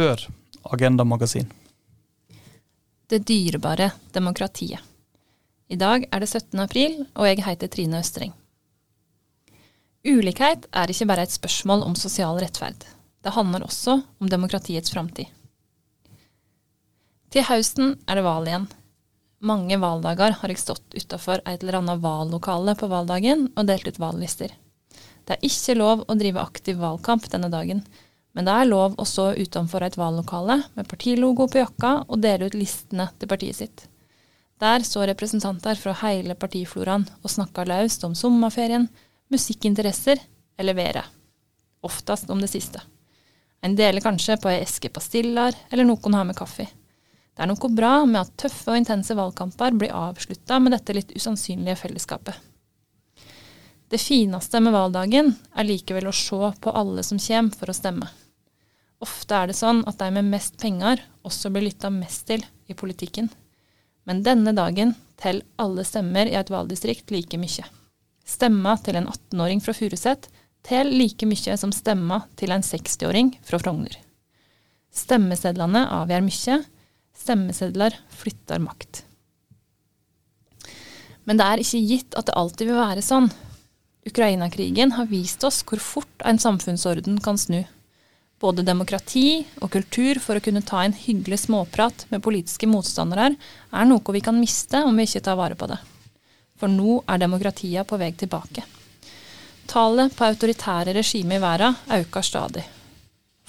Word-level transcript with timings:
Hør 0.00 0.22
Agenda 0.62 1.04
Magasin. 1.04 1.50
Det 3.06 3.18
dyrebare 3.28 3.90
demokratiet. 4.14 4.80
I 5.68 5.76
dag 5.76 6.06
er 6.08 6.22
det 6.22 6.28
17. 6.30 6.56
april, 6.62 6.94
og 7.12 7.28
jeg 7.28 7.42
heter 7.44 7.68
Trine 7.68 8.00
Østreng. 8.00 8.32
Ulikhet 10.08 10.64
er 10.72 10.94
ikke 10.94 11.10
bare 11.12 11.28
et 11.28 11.36
spørsmål 11.36 11.84
om 11.84 11.98
sosial 12.00 12.40
rettferd. 12.40 12.80
Det 13.20 13.36
handler 13.36 13.68
også 13.68 14.00
om 14.00 14.32
demokratiets 14.32 14.96
framtid. 14.96 15.28
Til 17.28 17.44
høsten 17.52 17.98
er 18.08 18.16
det 18.16 18.24
valg 18.24 18.48
igjen. 18.48 18.68
Mange 19.44 19.82
valgdager 19.84 20.40
har 20.40 20.48
jeg 20.54 20.64
stått 20.64 20.96
utafor 20.96 21.44
et 21.44 21.60
eller 21.60 21.82
annet 21.82 22.00
vallokale 22.00 22.72
på 22.72 22.88
valgdagen 22.88 23.50
og 23.52 23.68
delt 23.68 23.92
ut 23.92 24.00
valglister. 24.00 24.56
Det 25.28 25.36
er 25.36 25.50
ikke 25.52 25.76
lov 25.76 26.06
å 26.08 26.16
drive 26.16 26.40
aktiv 26.40 26.80
valgkamp 26.80 27.28
denne 27.28 27.52
dagen, 27.52 27.84
men 28.36 28.46
det 28.46 28.54
er 28.54 28.68
lov 28.70 28.94
å 29.00 29.06
stå 29.08 29.32
utenfor 29.40 29.82
et 29.82 29.96
vallokale 29.98 30.60
med 30.76 30.88
partilogo 30.90 31.48
på 31.50 31.62
jakka 31.62 31.92
og 32.06 32.20
dele 32.22 32.46
ut 32.50 32.58
listene 32.58 33.08
til 33.18 33.30
partiet 33.30 33.58
sitt. 33.58 33.86
Der 34.60 34.84
så 34.84 35.06
representanter 35.08 35.78
fra 35.80 35.94
hele 36.02 36.36
partifloraen 36.36 37.06
og 37.22 37.32
snakka 37.32 37.64
løst 37.68 38.04
om 38.04 38.14
sommerferien, 38.14 38.86
musikkinteresser 39.32 40.20
eller 40.60 40.76
været. 40.76 41.06
Oftest 41.82 42.30
om 42.30 42.42
det 42.42 42.50
siste. 42.52 42.82
En 43.64 43.76
deler 43.76 44.04
kanskje 44.04 44.36
på 44.40 44.50
ei 44.52 44.60
eske 44.62 44.90
pastiller, 44.92 45.56
eller 45.72 45.88
noen 45.88 46.16
har 46.16 46.28
med 46.28 46.36
kaffe. 46.36 46.68
Det 47.36 47.44
er 47.44 47.48
noe 47.48 47.72
bra 47.72 48.04
med 48.04 48.20
at 48.20 48.32
tøffe 48.40 48.72
og 48.72 48.80
intense 48.80 49.16
valgkamper 49.16 49.76
blir 49.80 49.96
avslutta 49.96 50.58
med 50.60 50.74
dette 50.76 50.96
litt 50.96 51.12
usannsynlige 51.16 51.78
fellesskapet. 51.80 52.36
Det 53.90 53.98
fineste 53.98 54.60
med 54.62 54.70
valgdagen 54.70 55.32
er 55.58 55.66
likevel 55.66 56.06
å 56.06 56.14
se 56.14 56.52
på 56.62 56.72
alle 56.78 57.02
som 57.02 57.18
kommer 57.18 57.56
for 57.58 57.72
å 57.72 57.74
stemme. 57.74 58.06
Ofte 59.02 59.34
er 59.34 59.50
det 59.50 59.56
sånn 59.58 59.80
at 59.90 59.98
de 59.98 60.10
med 60.14 60.28
mest 60.30 60.60
penger 60.62 61.02
også 61.26 61.50
blir 61.50 61.66
lytta 61.66 61.90
mest 61.90 62.28
til 62.28 62.44
i 62.70 62.76
politikken. 62.78 63.30
Men 64.06 64.22
denne 64.22 64.54
dagen 64.54 64.94
teller 65.18 65.42
alle 65.58 65.82
stemmer 65.88 66.30
i 66.30 66.36
et 66.38 66.52
valgdistrikt 66.52 67.10
like 67.10 67.40
mye. 67.40 67.66
Stemma 68.22 68.76
til 68.84 69.00
en 69.00 69.10
18-åring 69.10 69.64
fra 69.64 69.74
Furuset 69.74 70.30
teller 70.62 70.94
like 70.94 71.26
mye 71.26 71.58
som 71.58 71.74
stemma 71.74 72.22
til 72.38 72.54
en 72.54 72.62
60-åring 72.62 73.34
fra 73.42 73.58
Frogner. 73.58 73.98
Stemmesedlene 74.94 75.88
avgjør 75.98 76.26
mye. 76.30 76.62
Stemmesedler 77.16 77.98
flytter 78.22 78.62
makt. 78.62 79.04
Men 81.26 81.40
det 81.40 81.46
er 81.46 81.62
ikke 81.62 81.86
gitt 81.90 82.14
at 82.18 82.30
det 82.30 82.38
alltid 82.38 82.70
vil 82.70 82.84
være 82.84 83.02
sånn. 83.04 83.32
Ukraina-krigen 84.06 84.92
har 84.96 85.10
vist 85.10 85.44
oss 85.44 85.60
hvor 85.68 85.80
fort 85.82 86.24
en 86.24 86.38
samfunnsorden 86.38 87.20
kan 87.20 87.38
snu. 87.38 87.64
Både 88.40 88.64
demokrati 88.64 89.44
og 89.60 89.72
kultur 89.74 90.16
for 90.24 90.38
å 90.38 90.44
kunne 90.44 90.64
ta 90.64 90.80
en 90.86 90.96
hyggelig 90.96 91.42
småprat 91.42 92.06
med 92.08 92.22
politiske 92.24 92.68
motstandere 92.70 93.34
er 93.36 93.88
noe 93.88 94.14
vi 94.16 94.22
kan 94.24 94.40
miste 94.40 94.80
om 94.86 94.96
vi 94.96 95.04
ikke 95.04 95.20
tar 95.26 95.36
vare 95.36 95.58
på 95.60 95.68
det. 95.68 95.76
For 96.56 96.72
nå 96.72 97.02
er 97.08 97.20
demokratiet 97.20 97.88
på 97.88 97.98
vei 98.00 98.14
tilbake. 98.16 98.64
Tallet 99.68 100.16
på 100.16 100.26
autoritære 100.26 100.96
regimer 100.96 101.36
i 101.36 101.42
verden 101.44 101.76
øker 102.00 102.24
stadig. 102.24 102.64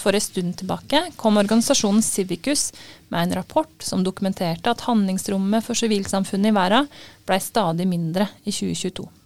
For 0.00 0.16
en 0.16 0.24
stund 0.24 0.56
tilbake 0.58 1.04
kom 1.20 1.38
organisasjonen 1.38 2.02
Civicus 2.02 2.70
med 3.12 3.22
en 3.22 3.38
rapport 3.38 3.86
som 3.86 4.02
dokumenterte 4.02 4.72
at 4.72 4.84
handlingsrommet 4.88 5.64
for 5.64 5.78
sivilsamfunnet 5.78 6.50
i 6.50 6.56
verden 6.56 6.90
ble 7.28 7.40
stadig 7.44 7.86
mindre 7.88 8.26
i 8.42 8.50
2022. 8.50 9.19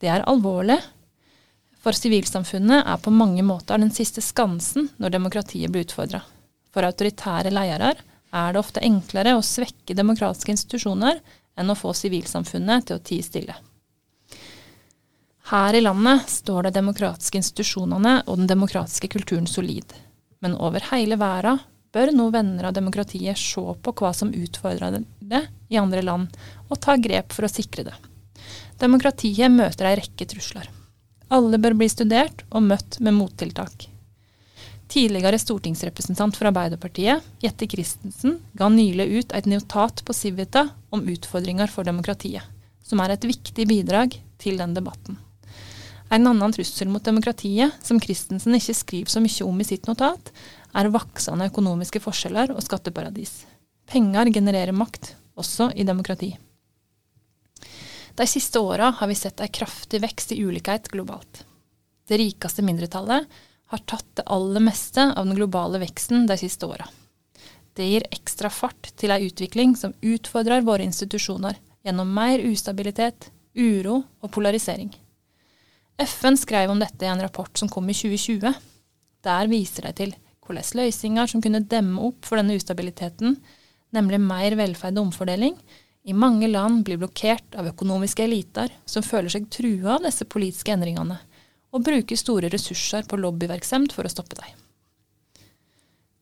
Det 0.00 0.10
er 0.12 0.24
alvorlig, 0.28 0.78
for 1.80 1.96
sivilsamfunnet 1.96 2.82
er 2.82 2.98
på 2.98 3.12
mange 3.14 3.44
måter 3.46 3.78
den 3.78 3.92
siste 3.94 4.24
skansen 4.24 4.90
når 4.98 5.14
demokratiet 5.14 5.70
blir 5.72 5.86
utfordra. 5.86 6.20
For 6.74 6.84
autoritære 6.84 7.52
ledere 7.54 7.94
er 8.34 8.52
det 8.52 8.60
ofte 8.60 8.82
enklere 8.84 9.36
å 9.36 9.44
svekke 9.44 9.94
demokratiske 9.96 10.52
institusjoner 10.52 11.20
enn 11.56 11.72
å 11.72 11.78
få 11.78 11.94
sivilsamfunnet 11.96 12.88
til 12.88 12.98
å 12.98 13.04
tie 13.06 13.24
stille. 13.24 13.54
Her 15.46 15.78
i 15.78 15.80
landet 15.84 16.26
står 16.28 16.66
de 16.66 16.74
demokratiske 16.74 17.38
institusjonene 17.38 18.16
og 18.26 18.40
den 18.40 18.50
demokratiske 18.50 19.08
kulturen 19.14 19.46
solid. 19.46 19.94
Men 20.42 20.58
over 20.58 20.82
hele 20.90 21.16
verden 21.20 21.62
bør 21.94 22.10
nå 22.12 22.26
venner 22.34 22.66
av 22.66 22.74
demokratiet 22.76 23.38
se 23.38 23.62
på 23.62 23.94
hva 23.96 24.10
som 24.12 24.34
utfordrer 24.34 24.98
det 25.22 25.44
i 25.70 25.78
andre 25.80 26.02
land, 26.02 26.34
og 26.68 26.82
ta 26.82 26.98
grep 26.98 27.32
for 27.32 27.46
å 27.46 27.52
sikre 27.52 27.86
det. 27.86 27.94
Demokratiet 28.76 29.52
møter 29.52 29.88
ei 29.88 29.96
rekke 30.02 30.26
trusler. 30.28 30.66
Alle 31.32 31.58
bør 31.58 31.74
bli 31.78 31.88
studert 31.88 32.44
og 32.50 32.66
møtt 32.68 32.98
med 33.00 33.16
mottiltak. 33.16 33.88
Tidligere 34.92 35.40
stortingsrepresentant 35.42 36.36
for 36.36 36.50
Arbeiderpartiet, 36.50 37.24
Jette 37.42 37.66
Christensen, 37.66 38.36
ga 38.54 38.68
nylig 38.70 39.08
ut 39.16 39.34
et 39.34 39.48
notat 39.50 40.04
på 40.06 40.14
Civita 40.14 40.68
om 40.94 41.02
utfordringer 41.10 41.72
for 41.72 41.88
demokratiet, 41.88 42.44
som 42.84 43.02
er 43.02 43.16
et 43.16 43.26
viktig 43.26 43.66
bidrag 43.66 44.14
til 44.38 44.60
den 44.60 44.76
debatten. 44.76 45.18
En 46.12 46.28
annen 46.30 46.54
trussel 46.54 46.86
mot 46.92 47.02
demokratiet, 47.02 47.74
som 47.82 47.98
Christensen 47.98 48.54
ikke 48.54 48.76
skriver 48.78 49.10
så 49.10 49.24
mye 49.24 49.48
om 49.48 49.58
i 49.58 49.66
sitt 49.66 49.88
notat, 49.90 50.30
er 50.76 50.92
voksende 50.94 51.48
økonomiske 51.50 52.04
forskjeller 52.04 52.52
og 52.54 52.62
skatteparadis. 52.62 53.40
Penger 53.90 54.30
genererer 54.30 54.76
makt, 54.76 55.16
også 55.34 55.72
i 55.74 55.86
demokrati. 55.88 56.36
De 58.16 58.26
siste 58.26 58.60
åra 58.60 58.90
har 58.90 59.06
vi 59.06 59.14
sett 59.14 59.40
en 59.40 59.48
kraftig 59.48 60.00
vekst 60.00 60.32
i 60.32 60.40
ulikhet 60.40 60.88
globalt. 60.88 61.42
Det 62.08 62.16
rikeste 62.16 62.62
mindretallet 62.64 63.26
har 63.66 63.82
tatt 63.84 64.08
det 64.16 64.24
aller 64.32 64.62
meste 64.64 65.10
av 65.12 65.26
den 65.26 65.36
globale 65.36 65.82
veksten 65.82 66.24
de 66.26 66.38
siste 66.40 66.66
åra. 66.66 66.86
Det 67.76 67.84
gir 67.84 68.06
ekstra 68.08 68.48
fart 68.48 68.94
til 68.96 69.12
ei 69.12 69.26
utvikling 69.26 69.74
som 69.76 69.92
utfordrer 70.00 70.64
våre 70.64 70.86
institusjoner 70.86 71.58
gjennom 71.84 72.14
mer 72.16 72.40
ustabilitet, 72.40 73.28
uro 73.52 74.00
og 74.24 74.32
polarisering. 74.32 74.94
FN 76.00 76.40
skrev 76.40 76.72
om 76.72 76.80
dette 76.80 77.04
i 77.04 77.12
en 77.12 77.20
rapport 77.20 77.52
som 77.58 77.68
kom 77.68 77.88
i 77.90 77.96
2020. 77.96 78.48
Der 79.28 79.52
viser 79.52 79.90
de 79.90 79.96
til 80.00 80.16
hvordan 80.46 80.78
løsninger 80.80 81.28
som 81.28 81.42
kunne 81.44 81.66
demme 81.68 82.00
opp 82.08 82.24
for 82.24 82.40
denne 82.40 82.56
ustabiliteten, 82.56 83.36
nemlig 83.92 84.20
mer 84.22 84.56
velferd 84.56 84.96
og 84.96 85.10
omfordeling, 85.10 85.56
i 86.06 86.14
mange 86.14 86.46
land 86.48 86.84
blir 86.86 87.00
blokkert 87.02 87.56
av 87.58 87.66
økonomiske 87.66 88.22
eliter 88.22 88.70
som 88.86 89.02
føler 89.02 89.32
seg 89.32 89.48
trua 89.50 89.96
av 89.96 90.04
disse 90.06 90.22
politiske 90.30 90.70
endringene, 90.70 91.16
og 91.74 91.82
bruker 91.82 92.18
store 92.20 92.50
ressurser 92.52 93.08
på 93.10 93.18
lobbyvirksomhet 93.18 93.94
for 93.96 94.06
å 94.06 94.12
stoppe 94.12 94.38
dem. 94.38 94.52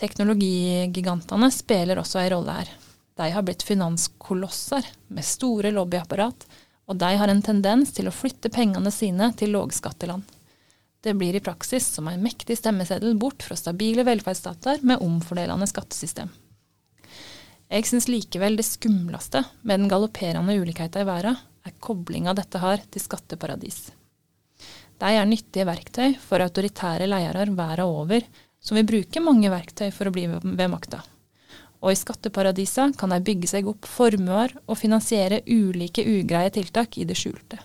Teknologigigantene 0.00 1.48
spiller 1.52 2.00
også 2.00 2.20
en 2.20 2.28
rolle 2.34 2.58
her. 2.58 2.74
De 3.16 3.30
har 3.32 3.44
blitt 3.44 3.64
finanskolosser 3.64 4.84
med 5.08 5.24
store 5.24 5.72
lobbyapparat, 5.72 6.44
og 6.84 7.00
de 7.00 7.10
har 7.22 7.32
en 7.32 7.42
tendens 7.44 7.96
til 7.96 8.08
å 8.08 8.14
flytte 8.14 8.52
pengene 8.52 8.92
sine 8.92 9.30
til 9.40 9.56
lågskatteland. 9.56 10.28
Det 11.00 11.16
blir 11.16 11.36
i 11.36 11.40
praksis 11.40 11.88
som 11.96 12.08
en 12.12 12.20
mektig 12.20 12.58
stemmeseddel 12.60 13.16
bort 13.16 13.48
fra 13.48 13.56
stabile 13.56 14.04
velferdsstater 14.04 14.84
med 14.84 15.00
omfordelende 15.00 15.68
skattesystem. 15.72 16.28
Jeg 17.70 17.86
syns 17.86 18.08
likevel 18.10 18.56
det 18.58 18.66
skumleste 18.66 19.44
med 19.62 19.78
den 19.78 19.90
galopperende 19.90 20.56
ulikheten 20.58 21.04
i 21.04 21.06
verden 21.06 21.36
er 21.62 21.74
koblinga 21.78 22.32
dette 22.34 22.58
har 22.58 22.80
til 22.90 23.02
skatteparadis. 23.04 23.92
De 24.98 25.10
er 25.14 25.28
nyttige 25.28 25.68
verktøy 25.68 26.16
for 26.18 26.42
autoritære 26.42 27.06
ledere 27.06 27.46
verden 27.54 27.86
over, 27.86 28.24
som 28.60 28.76
vil 28.76 28.88
bruke 28.88 29.22
mange 29.22 29.52
verktøy 29.52 29.88
for 29.94 30.10
å 30.10 30.12
bli 30.14 30.26
ved 30.32 30.66
makta. 30.72 30.98
Og 31.80 31.94
i 31.94 32.00
skatteparadisa 32.00 32.90
kan 32.98 33.14
de 33.14 33.20
bygge 33.24 33.52
seg 33.52 33.68
opp 33.70 33.86
formuer 33.88 34.52
og 34.66 34.76
finansiere 34.80 35.40
ulike 35.46 36.02
ugreie 36.02 36.50
tiltak 36.52 36.98
i 36.98 37.06
det 37.08 37.16
skjulte. 37.16 37.60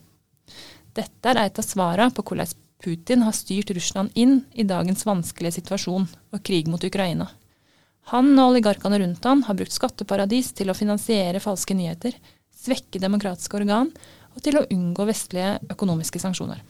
Dette 0.95 1.33
er 1.33 1.41
et 1.41 1.59
av 1.59 1.65
svarene 1.65 2.13
på 2.13 2.23
hvordan 2.23 2.53
Putin 2.85 3.25
har 3.25 3.33
styrt 3.33 3.73
Russland 3.73 4.13
inn 4.13 4.43
i 4.53 4.63
dagens 4.69 5.01
vanskelige 5.07 5.57
situasjon 5.57 6.05
og 6.05 6.45
krig 6.45 6.69
mot 6.69 6.85
Ukraina. 6.85 7.27
Han 8.11 8.33
og 8.37 8.51
oligarkene 8.51 8.99
rundt 9.01 9.25
han 9.25 9.41
har 9.47 9.57
brukt 9.57 9.73
skatteparadis 9.73 10.51
til 10.57 10.69
å 10.69 10.77
finansiere 10.77 11.41
falske 11.41 11.73
nyheter, 11.77 12.13
svekke 12.53 13.01
demokratiske 13.01 13.57
organ 13.57 13.89
og 14.35 14.43
til 14.45 14.59
å 14.59 14.65
unngå 14.69 15.07
vestlige 15.09 15.55
økonomiske 15.73 16.21
sanksjoner. 16.21 16.61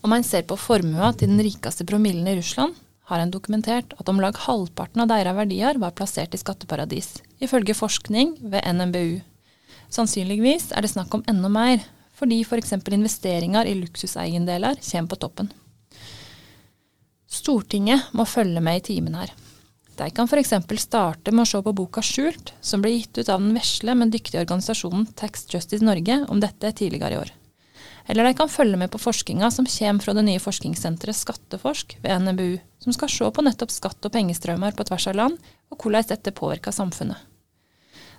Om 0.00 0.14
man 0.14 0.24
ser 0.24 0.46
på 0.48 0.56
formua 0.56 1.10
til 1.12 1.32
den 1.32 1.42
rikeste 1.44 1.84
promillen 1.88 2.28
i 2.30 2.36
Russland, 2.38 2.76
har 3.10 3.18
en 3.18 3.32
dokumentert 3.34 3.96
at 3.98 4.08
om 4.08 4.20
lag 4.22 4.36
halvparten 4.38 5.02
av 5.02 5.10
deres 5.10 5.34
verdier 5.34 5.80
var 5.82 5.96
plassert 5.98 6.34
i 6.36 6.38
skatteparadis, 6.40 7.16
ifølge 7.42 7.74
forskning 7.74 8.36
ved 8.52 8.62
NMBU. 8.70 9.18
Sannsynligvis 9.90 10.70
er 10.70 10.86
det 10.86 10.92
snakk 10.92 11.16
om 11.18 11.24
enda 11.28 11.50
mer, 11.50 11.82
fordi 12.14 12.44
f.eks. 12.44 12.76
For 12.78 12.94
investeringer 12.94 13.66
i 13.66 13.74
luksuseiendeler 13.80 14.78
kommer 14.78 15.10
på 15.10 15.20
toppen. 15.24 15.50
Stortinget 17.30 18.12
må 18.14 18.26
følge 18.26 18.62
med 18.62 18.78
i 18.78 18.86
timen 18.92 19.18
her. 19.18 19.34
De 20.00 20.10
kan 20.10 20.24
f.eks. 20.24 20.54
starte 20.80 21.32
med 21.34 21.44
å 21.44 21.48
se 21.50 21.58
på 21.60 21.72
boka 21.76 22.00
Skjult, 22.00 22.54
som 22.64 22.80
ble 22.80 22.94
gitt 22.94 23.18
ut 23.18 23.28
av 23.28 23.42
den 23.42 23.52
vesle, 23.52 23.92
men 23.92 24.08
dyktige 24.08 24.40
organisasjonen 24.40 25.04
Tax 25.12 25.44
Justice 25.52 25.84
Norge 25.84 26.22
om 26.32 26.40
dette 26.40 26.70
tidligere 26.72 27.12
i 27.12 27.18
år. 27.20 27.34
Eller 28.08 28.24
de 28.24 28.32
kan 28.38 28.48
følge 28.48 28.78
med 28.80 28.88
på 28.90 28.98
forskninga 28.98 29.50
som 29.52 29.68
kommer 29.68 30.06
fra 30.06 30.14
det 30.16 30.24
nye 30.24 30.40
forskningssenteret 30.40 31.18
Skatteforsk 31.18 31.98
ved 32.00 32.24
NMBU, 32.24 32.56
som 32.80 32.96
skal 32.96 33.12
se 33.12 33.28
på 33.28 33.44
nettopp 33.44 33.76
skatt 33.76 34.08
og 34.08 34.14
pengestrømmer 34.16 34.72
på 34.72 34.88
tvers 34.88 35.10
av 35.12 35.20
land, 35.20 35.36
og 35.68 35.84
hvordan 35.84 36.08
dette 36.08 36.32
påvirker 36.32 36.74
samfunnet. 36.74 37.20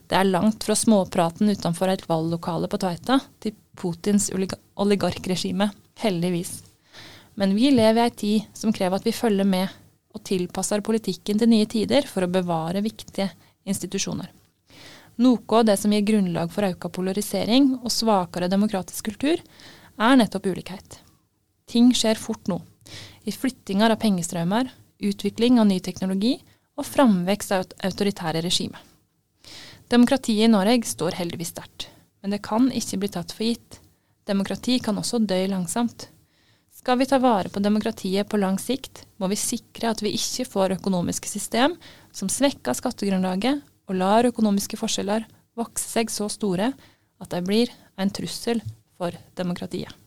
Det 0.06 0.20
er 0.20 0.30
langt 0.30 0.62
fra 0.68 0.78
småpraten 0.78 1.50
utenfor 1.50 1.90
et 1.90 2.06
valglokale 2.06 2.70
på 2.70 2.78
Tveita 2.78 3.24
til 3.42 3.58
Putins 3.80 4.30
oligarkregime, 4.36 5.72
heldigvis. 6.04 6.60
Men 7.40 7.56
vi 7.58 7.72
lever 7.74 8.04
i 8.04 8.06
ei 8.06 8.18
tid 8.22 8.50
som 8.54 8.76
krever 8.76 9.00
at 9.00 9.08
vi 9.08 9.16
følger 9.16 9.48
med 9.48 9.81
og 10.12 10.24
tilpasser 10.28 10.84
politikken 10.86 11.40
til 11.40 11.50
nye 11.52 11.68
tider 11.70 12.08
for 12.08 12.26
å 12.26 12.32
bevare 12.32 12.84
viktige 12.84 13.30
institusjoner. 13.68 14.30
Noe 15.22 15.60
av 15.60 15.68
det 15.68 15.78
som 15.78 15.92
gir 15.94 16.06
grunnlag 16.08 16.52
for 16.54 16.66
økt 16.66 16.88
polarisering 16.96 17.74
og 17.82 17.92
svakere 17.94 18.50
demokratisk 18.52 19.12
kultur, 19.12 19.42
er 20.02 20.18
nettopp 20.18 20.48
ulikhet. 20.48 21.02
Ting 21.70 21.92
skjer 21.94 22.20
fort 22.20 22.48
nå. 22.50 22.62
I 23.28 23.32
flyttinger 23.36 23.94
av 23.94 24.00
pengestrømmer, 24.02 24.72
utvikling 25.02 25.60
av 25.62 25.68
ny 25.70 25.80
teknologi 25.84 26.38
og 26.80 26.88
framvekst 26.88 27.54
av 27.56 27.76
autoritære 27.86 28.42
regimer. 28.46 28.82
Demokratiet 29.92 30.48
i 30.48 30.52
Norge 30.52 30.88
står 30.88 31.18
heldigvis 31.20 31.52
sterkt, 31.54 31.90
men 32.24 32.34
det 32.34 32.42
kan 32.46 32.70
ikke 32.72 33.02
bli 33.02 33.12
tatt 33.12 33.34
for 33.36 33.46
gitt. 33.46 33.82
Demokrati 34.28 34.80
kan 34.80 34.98
også 35.02 35.20
dø 35.28 35.40
langsomt. 35.52 36.08
Skal 36.82 36.98
vi 36.98 37.06
ta 37.06 37.20
vare 37.22 37.50
på 37.54 37.62
demokratiet 37.62 38.26
på 38.26 38.40
lang 38.42 38.56
sikt, 38.58 39.04
må 39.22 39.28
vi 39.30 39.38
sikre 39.38 39.92
at 39.94 40.00
vi 40.02 40.16
ikke 40.18 40.48
får 40.50 40.74
økonomiske 40.80 41.30
system 41.30 41.76
som 42.10 42.26
svekker 42.26 42.74
skattegrunnlaget 42.74 43.62
og 43.86 44.00
lar 44.00 44.26
økonomiske 44.26 44.80
forskjeller 44.82 45.28
vokse 45.62 45.86
seg 45.86 46.10
så 46.10 46.26
store 46.34 46.72
at 47.22 47.36
de 47.36 47.46
blir 47.46 47.70
en 48.02 48.10
trussel 48.10 48.64
for 48.98 49.14
demokratiet. 49.38 50.01